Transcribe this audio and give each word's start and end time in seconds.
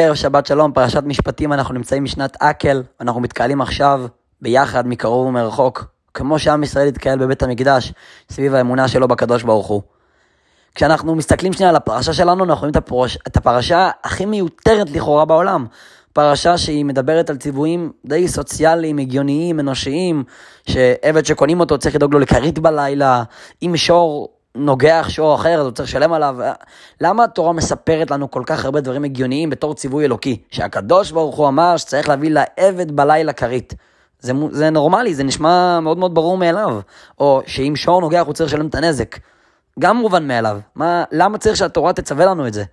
ערב 0.00 0.14
שבת 0.14 0.46
שלום, 0.46 0.72
פרשת 0.72 1.02
משפטים, 1.04 1.52
אנחנו 1.52 1.74
נמצאים 1.74 2.04
בשנת 2.04 2.36
אקל, 2.40 2.82
אנחנו 3.00 3.20
מתקהלים 3.20 3.60
עכשיו 3.60 4.06
ביחד, 4.42 4.86
מקרוב 4.86 5.26
ומרחוק, 5.26 5.84
כמו 6.14 6.38
שעם 6.38 6.62
ישראל 6.62 6.88
התקהל 6.88 7.18
בבית 7.18 7.42
המקדש, 7.42 7.92
סביב 8.30 8.54
האמונה 8.54 8.88
שלו 8.88 9.08
בקדוש 9.08 9.42
ברוך 9.42 9.66
הוא. 9.66 9.82
כשאנחנו 10.74 11.14
מסתכלים 11.14 11.52
שנייה 11.52 11.70
על 11.70 11.76
הפרשה 11.76 12.12
שלנו, 12.12 12.44
אנחנו 12.44 12.60
רואים 12.60 12.70
את, 12.70 12.76
הפרש, 12.76 13.18
את 13.26 13.36
הפרשה 13.36 13.90
הכי 14.04 14.26
מיותרת 14.26 14.90
לכאורה 14.90 15.24
בעולם. 15.24 15.66
פרשה 16.12 16.58
שהיא 16.58 16.84
מדברת 16.84 17.30
על 17.30 17.36
ציוויים 17.36 17.92
די 18.06 18.28
סוציאליים, 18.28 18.98
הגיוניים, 18.98 19.60
אנושיים, 19.60 20.24
שעבד 20.68 21.26
שקונים 21.26 21.60
אותו 21.60 21.78
צריך 21.78 21.94
לדאוג 21.94 22.12
לו 22.12 22.18
לכרית 22.18 22.58
בלילה, 22.58 23.22
עם 23.60 23.76
שור 23.76 24.37
נוגח 24.58 25.06
שור 25.08 25.34
אחר, 25.34 25.60
אז 25.60 25.66
הוא 25.66 25.70
צריך 25.70 25.88
לשלם 25.88 26.12
עליו. 26.12 26.36
למה 27.00 27.24
התורה 27.24 27.52
מספרת 27.52 28.10
לנו 28.10 28.30
כל 28.30 28.42
כך 28.46 28.64
הרבה 28.64 28.80
דברים 28.80 29.04
הגיוניים 29.04 29.50
בתור 29.50 29.74
ציווי 29.74 30.04
אלוקי? 30.04 30.42
שהקדוש 30.50 31.10
ברוך 31.10 31.36
הוא 31.36 31.48
אמר 31.48 31.76
שצריך 31.76 32.08
להביא 32.08 32.30
לעבד 32.30 32.92
בלילה 32.96 33.32
כרית. 33.32 33.74
זה, 34.20 34.32
זה 34.50 34.70
נורמלי, 34.70 35.14
זה 35.14 35.24
נשמע 35.24 35.80
מאוד 35.80 35.98
מאוד 35.98 36.14
ברור 36.14 36.38
מאליו. 36.38 36.80
או 37.18 37.42
שאם 37.46 37.72
שור 37.76 38.00
נוגח 38.00 38.22
הוא 38.26 38.34
צריך 38.34 38.52
לשלם 38.52 38.66
את 38.66 38.74
הנזק. 38.74 39.18
גם 39.78 39.96
מובן 39.96 40.28
מאליו. 40.28 40.58
מה, 40.74 41.04
למה 41.12 41.38
צריך 41.38 41.56
שהתורה 41.56 41.92
תצווה 41.92 42.26
לנו 42.26 42.46
את 42.46 42.54
זה? 42.54 42.64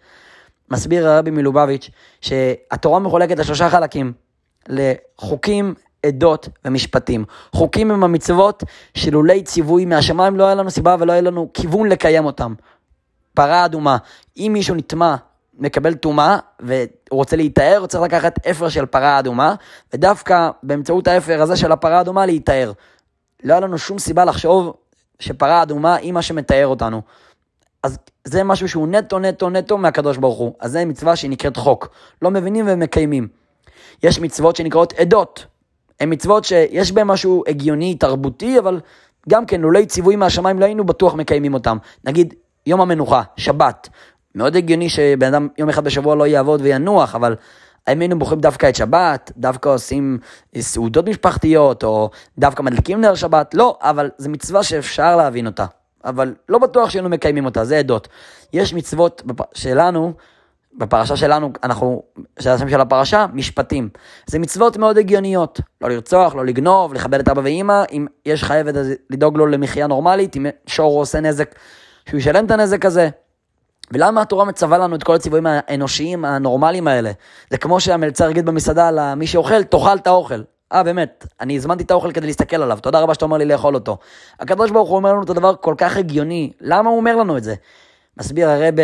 מסביר 0.72 1.10
הרבי 1.10 1.32
מלובביץ' 1.32 1.90
שהתורה 2.22 3.00
מחולקת 3.00 3.40
לשלושה 3.40 3.70
חלקים. 3.70 4.14
לחוקים, 4.70 5.74
עדות 6.06 6.50
ומשפטים. 6.66 7.26
חוקים 7.52 7.92
הם 7.92 8.04
המצוות 8.04 8.64
שלולי 8.94 9.44
ציווי 9.44 9.86
מהשמיים 9.86 10.36
לא 10.36 10.46
היה 10.46 10.56
לנו 10.56 10.72
סיבה 10.72 10.96
ולא 11.00 11.12
היה 11.12 11.22
לנו 11.22 11.50
כיוון 11.54 11.90
לקיים 11.90 12.26
אותם. 12.26 12.54
פרה 13.34 13.66
אדומה, 13.66 13.98
אם 14.38 14.50
מישהו 14.54 14.76
נטמע, 14.76 15.16
מקבל 15.60 15.94
טומאה, 15.94 16.38
והוא 16.60 16.78
רוצה 17.12 17.36
להיטהר, 17.36 17.78
הוא 17.78 17.88
צריך 17.88 18.04
לקחת 18.04 18.48
אפר 18.48 18.70
של 18.70 18.86
פרה 18.86 19.20
אדומה, 19.20 19.56
ודווקא 19.94 20.50
באמצעות 20.64 21.08
האפר 21.08 21.42
הזה 21.42 21.56
של 21.56 21.72
הפרה 21.72 21.98
האדומה 21.98 22.26
להיטהר. 22.26 22.72
לא 23.44 23.54
היה 23.54 23.60
לנו 23.60 23.78
שום 23.78 24.00
סיבה 24.00 24.26
לחשוב 24.26 24.74
שפרה 25.20 25.62
אדומה 25.62 25.96
היא 25.96 26.14
מה 26.14 26.22
שמתאר 26.22 26.68
אותנו. 26.68 27.02
אז 27.84 27.98
זה 28.24 28.44
משהו 28.44 28.70
שהוא 28.70 28.88
נטו 28.88 29.20
נטו 29.20 29.50
נטו 29.50 29.78
מהקדוש 29.78 30.18
ברוך 30.18 30.38
הוא. 30.38 30.54
אז 30.60 30.72
זה 30.72 30.86
מצווה 30.86 31.16
שהיא 31.16 31.32
נקראת 31.32 31.58
חוק. 31.58 31.90
לא 32.22 32.32
מבינים 32.32 32.66
ומקיימים. 32.70 33.28
יש 34.04 34.20
מצוות 34.20 34.56
שנקראות 34.56 34.94
עדות. 34.94 35.46
הן 36.00 36.14
מצוות 36.14 36.46
שיש 36.46 36.92
בהן 36.92 37.08
משהו 37.08 37.44
הגיוני, 37.48 37.96
תרבותי, 37.96 38.60
אבל 38.60 38.80
גם 39.30 39.46
כן, 39.46 39.62
לולי 39.62 39.86
ציווי 39.86 40.16
מהשמיים 40.16 40.60
לא 40.60 40.66
היינו 40.66 40.84
בטוח 40.84 41.14
מקיימים 41.14 41.54
אותם. 41.54 41.78
נגיד, 42.04 42.34
יום 42.66 42.82
המנוחה, 42.82 43.22
שבת. 43.38 43.90
מאוד 44.36 44.56
הגיוני 44.56 44.90
שבן 44.90 45.28
אדם 45.28 45.48
יום 45.58 45.70
אחד 45.70 45.84
בשבוע 45.84 46.16
לא 46.16 46.28
יעבוד 46.28 46.62
וינוח, 46.62 47.16
אבל 47.16 47.36
האם 47.88 48.00
היינו 48.00 48.20
בוחרים 48.20 48.40
דווקא 48.40 48.70
את 48.70 48.76
שבת, 48.76 49.32
דווקא 49.38 49.70
עושים 49.70 50.18
סעודות 50.60 51.10
משפחתיות, 51.10 51.84
או 51.84 52.10
דווקא 52.38 52.64
מדליקים 52.64 53.02
נר 53.02 53.16
שבת? 53.16 53.54
לא, 53.54 53.78
אבל 53.82 54.10
זו 54.18 54.30
מצווה 54.30 54.64
שאפשר 54.64 55.16
להבין 55.16 55.46
אותה. 55.46 55.66
אבל 56.06 56.34
לא 56.50 56.58
בטוח 56.58 56.90
שהיינו 56.90 57.10
מקיימים 57.10 57.46
אותה, 57.46 57.66
זה 57.66 57.78
עדות. 57.78 58.08
יש 58.54 58.74
מצוות 58.74 59.24
שלנו, 59.54 60.14
בפרשה 60.78 61.16
שלנו, 61.16 61.52
אנחנו, 61.64 62.04
זה 62.40 62.54
השם 62.54 62.70
של 62.70 62.82
הפרשה, 62.82 63.26
משפטים. 63.34 63.90
זה 64.26 64.40
מצוות 64.40 64.78
מאוד 64.78 64.98
הגיוניות. 64.98 65.62
לא 65.82 65.90
לרצוח, 65.90 66.36
לא 66.36 66.46
לגנוב, 66.46 66.94
לכבד 66.94 67.20
את 67.20 67.30
אבא 67.30 67.42
ואימא, 67.44 67.84
אם 67.92 68.08
יש 68.26 68.44
עבד, 68.44 68.78
אז 68.78 68.92
לדאוג 69.10 69.38
לו 69.38 69.48
למחיה 69.48 69.88
נורמלית, 69.88 70.38
אם 70.38 70.46
שור 70.68 71.00
עושה 71.00 71.20
נזק, 71.20 71.56
שהוא 72.10 72.20
ישלם 72.20 72.46
את 72.46 72.52
הנזק 72.52 72.86
הזה. 72.86 73.10
ולמה 73.92 74.22
התורה 74.22 74.46
מצווה 74.46 74.78
לנו 74.78 74.96
את 74.96 75.04
כל 75.04 75.16
הציוויים 75.16 75.46
האנושיים 75.50 76.26
הנורמליים 76.26 76.88
האלה? 76.88 77.12
זה 77.50 77.58
כמו 77.58 77.80
שהמלצר 77.80 78.30
יגיד 78.30 78.46
במסעדה 78.46 78.92
למי 78.92 79.28
שאוכל, 79.28 79.64
תאכל 79.64 79.96
את 79.96 80.08
האוכל. 80.08 80.42
אה, 80.74 80.84
באמת, 80.84 81.26
אני 81.42 81.56
הזמנתי 81.56 81.84
את 81.84 81.92
האוכל 81.92 82.12
כדי 82.12 82.28
להסתכל 82.28 82.62
עליו, 82.62 82.80
תודה 82.82 83.00
רבה 83.00 83.14
שאתה 83.14 83.26
אומר 83.26 83.38
לי 83.38 83.46
לאכול 83.46 83.76
אותו. 83.76 83.98
הקדוש 84.40 84.72
ברוך 84.72 84.90
הוא 84.90 84.96
אומר 84.96 85.14
לנו 85.14 85.24
את 85.24 85.30
הדבר 85.30 85.56
כל 85.56 85.76
כך 85.78 85.98
הגיוני, 85.98 86.52
למה 86.62 86.90
הוא 86.90 86.98
אומר 86.98 87.16
לנו 87.16 87.38
את 87.38 87.44
זה? 87.44 87.56
מסביר 88.18 88.50
הרבה 88.50 88.84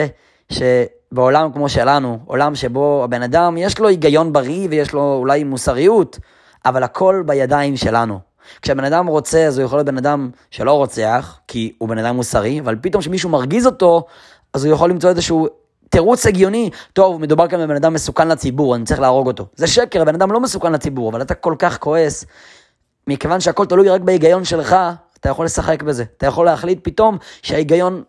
שבעולם 1.11 1.51
כמו 1.53 1.69
שלנו, 1.69 2.19
עולם 2.25 2.55
שבו 2.55 3.03
הבן 3.03 3.23
אדם 3.23 3.57
יש 3.57 3.79
לו 3.79 3.87
היגיון 3.87 4.33
בריא 4.33 4.67
ויש 4.69 4.93
לו 4.93 5.15
אולי 5.19 5.43
מוסריות, 5.43 6.19
אבל 6.65 6.83
הכל 6.83 7.23
בידיים 7.25 7.77
שלנו. 7.77 8.19
כשהבן 8.61 8.83
אדם 8.83 9.07
רוצה, 9.07 9.45
אז 9.45 9.57
הוא 9.57 9.65
יכול 9.65 9.77
להיות 9.77 9.87
בן 9.87 9.97
אדם 9.97 10.29
שלא 10.51 10.71
רוצח, 10.71 11.39
כי 11.47 11.73
הוא 11.77 11.89
בן 11.89 11.97
אדם 11.97 12.15
מוסרי, 12.15 12.59
אבל 12.59 12.75
פתאום 12.81 13.01
כשמישהו 13.01 13.29
מרגיז 13.29 13.65
אותו, 13.65 14.05
אז 14.53 14.65
הוא 14.65 14.73
יכול 14.73 14.89
למצוא 14.89 15.09
איזשהו 15.09 15.47
תירוץ 15.89 16.25
הגיוני, 16.25 16.69
טוב, 16.93 17.21
מדובר 17.21 17.47
כאן 17.47 17.59
בבן 17.59 17.75
אדם 17.75 17.93
מסוכן 17.93 18.27
לציבור, 18.27 18.75
אני 18.75 18.85
צריך 18.85 18.99
להרוג 18.99 19.27
אותו. 19.27 19.47
זה 19.55 19.67
שקר, 19.67 20.01
הבן 20.01 20.15
אדם 20.15 20.31
לא 20.31 20.39
מסוכן 20.39 20.71
לציבור, 20.71 21.09
אבל 21.09 21.21
אתה 21.21 21.33
כל 21.33 21.55
כך 21.59 21.79
כועס, 21.79 22.25
מכיוון 23.07 23.39
שהכל 23.39 23.65
תלוי 23.65 23.89
רק 23.89 24.01
בהיגיון 24.01 24.45
שלך, 24.45 24.75
אתה 25.19 25.29
יכול 25.29 25.45
לשחק 25.45 25.83
בזה. 25.83 26.03
אתה 26.17 26.25
יכול 26.25 26.45
להחליט 26.45 26.79
פתאום 26.83 27.17
שההיגיון 27.41 28.03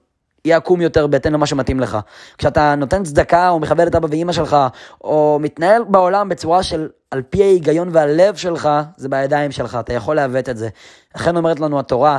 יעקום 0.44 0.80
יותר 0.80 1.06
בהתאם 1.06 1.32
למה 1.32 1.46
שמתאים 1.46 1.80
לך. 1.80 1.98
כשאתה 2.38 2.74
נותן 2.74 3.04
צדקה, 3.04 3.48
או 3.48 3.60
מכבד 3.60 3.86
את 3.86 3.94
אבא 3.94 4.06
ואימא 4.10 4.32
שלך, 4.32 4.56
או 5.04 5.38
מתנהל 5.42 5.84
בעולם 5.88 6.28
בצורה 6.28 6.62
של 6.62 6.88
על 7.10 7.22
פי 7.30 7.42
ההיגיון 7.42 7.88
והלב 7.92 8.36
שלך, 8.36 8.68
זה 8.96 9.08
בידיים 9.08 9.52
שלך, 9.52 9.76
אתה 9.80 9.92
יכול 9.92 10.16
לעוות 10.16 10.48
את 10.48 10.56
זה. 10.56 10.68
לכן 11.16 11.36
אומרת 11.36 11.60
לנו 11.60 11.78
התורה, 11.78 12.18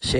ש... 0.00 0.16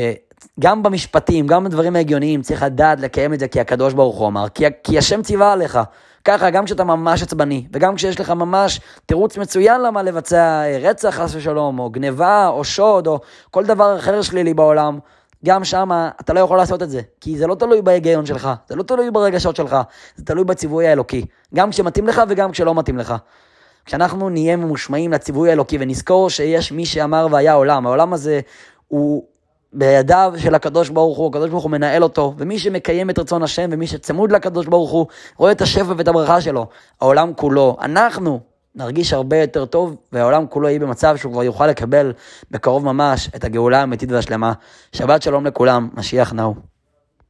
גם 0.60 0.82
במשפטים, 0.82 1.46
גם 1.46 1.64
בדברים 1.64 1.96
ההגיוניים, 1.96 2.42
צריך 2.42 2.62
לדעת 2.62 3.00
לקיים 3.00 3.34
את 3.34 3.38
זה 3.38 3.48
כי 3.48 3.60
הקדוש 3.60 3.94
ברוך 3.94 4.16
הוא 4.16 4.28
אמר, 4.28 4.48
כי, 4.48 4.64
כי 4.84 4.98
השם 4.98 5.22
ציווה 5.22 5.52
עליך. 5.52 5.78
ככה, 6.24 6.50
גם 6.50 6.64
כשאתה 6.64 6.84
ממש 6.84 7.22
עצבני, 7.22 7.66
וגם 7.72 7.94
כשיש 7.94 8.20
לך 8.20 8.30
ממש 8.30 8.80
תירוץ 9.06 9.38
מצוין 9.38 9.80
למה 9.80 10.02
לבצע 10.02 10.62
רצח, 10.80 11.10
חס 11.10 11.34
ושלום, 11.34 11.78
או 11.78 11.90
גניבה, 11.90 12.48
או 12.48 12.64
שוד, 12.64 13.06
או 13.06 13.20
כל 13.50 13.64
דבר 13.64 13.96
אחר 13.96 14.22
שלילי 14.22 14.54
בעולם, 14.54 14.98
גם 15.46 15.64
שם 15.64 15.90
אתה 16.20 16.32
לא 16.32 16.40
יכול 16.40 16.56
לעשות 16.56 16.82
את 16.82 16.90
זה, 16.90 17.00
כי 17.20 17.38
זה 17.38 17.46
לא 17.46 17.54
תלוי 17.54 17.82
בהיגיון 17.82 18.26
שלך, 18.26 18.48
זה 18.68 18.76
לא 18.76 18.82
תלוי 18.82 19.10
ברגשות 19.10 19.56
שלך, 19.56 19.76
זה 20.16 20.24
תלוי 20.24 20.44
בציווי 20.44 20.86
האלוקי, 20.86 21.26
גם 21.54 21.70
כשמתאים 21.70 22.06
לך 22.06 22.22
וגם 22.28 22.50
כשלא 22.50 22.74
מתאים 22.74 22.98
לך. 22.98 23.14
כשאנחנו 23.84 24.28
נהיה 24.28 24.56
ממושמעים 24.56 25.12
לציווי 25.12 25.50
האלוקי 25.50 25.76
ונזכור 25.80 26.30
שיש 26.30 26.72
מי 26.72 26.86
שאמר 26.86 27.26
והיה 27.30 27.52
עולם, 27.52 27.86
העולם 27.86 28.12
הזה 28.12 28.40
הוא 28.88 29.24
בידיו 29.72 30.34
של 30.36 30.54
הקדוש 30.54 30.88
ברוך 30.88 31.18
הוא, 31.18 31.28
הקדוש 31.28 31.50
ברוך 31.50 31.64
הוא 31.64 31.70
מנהל 31.70 32.02
אותו, 32.02 32.34
ומי 32.38 32.58
שמקיים 32.58 33.10
את 33.10 33.18
רצון 33.18 33.42
השם 33.42 33.68
ומי 33.72 33.86
שצמוד 33.86 34.32
לקדוש 34.32 34.66
ברוך 34.66 34.90
הוא, 34.90 35.06
רואה 35.36 35.52
את 35.52 35.60
השפע 35.60 35.92
ואת 35.96 36.08
הברכה 36.08 36.40
שלו. 36.40 36.66
העולם 37.00 37.32
כולו, 37.34 37.76
אנחנו 37.80 38.40
נרגיש 38.76 39.12
הרבה 39.12 39.36
יותר 39.36 39.64
טוב, 39.64 39.96
והעולם 40.12 40.46
כולו 40.46 40.68
יהיה 40.68 40.78
במצב 40.78 41.16
שהוא 41.16 41.32
כבר 41.32 41.42
יוכל 41.42 41.66
לקבל 41.66 42.12
בקרוב 42.50 42.84
ממש 42.84 43.30
את 43.36 43.44
הגאולה 43.44 43.80
האמיתית 43.80 44.12
והשלמה. 44.12 44.52
שבת 44.92 45.22
שלום 45.22 45.46
לכולם, 45.46 45.88
משיח 45.94 46.32
נאו. 46.32 46.75